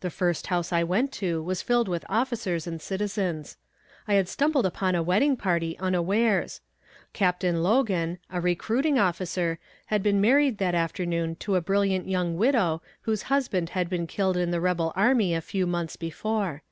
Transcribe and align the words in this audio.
The 0.00 0.10
first 0.10 0.48
house 0.48 0.70
I 0.70 0.82
went 0.84 1.12
to 1.12 1.42
was 1.42 1.62
filled 1.62 1.88
with 1.88 2.04
officers 2.10 2.66
and 2.66 2.78
citizens. 2.78 3.56
I 4.06 4.12
had 4.12 4.28
stumbled 4.28 4.66
upon 4.66 4.94
a 4.94 5.02
wedding 5.02 5.34
party, 5.34 5.78
unawares. 5.78 6.60
Captain 7.14 7.62
Logan, 7.62 8.18
a 8.28 8.38
recruiting 8.38 8.98
officer, 8.98 9.58
had 9.86 10.02
been 10.02 10.20
married 10.20 10.58
that 10.58 10.74
afternoon 10.74 11.36
to 11.36 11.56
a 11.56 11.62
brilliant 11.62 12.06
young 12.06 12.36
widow 12.36 12.82
whose 13.08 13.22
husband 13.32 13.70
had 13.70 13.88
been 13.88 14.06
killed 14.06 14.36
in 14.36 14.50
the 14.50 14.60
rebel 14.60 14.92
army 14.94 15.34
a 15.34 15.40
few 15.40 15.66
months 15.66 15.96
before. 15.96 16.62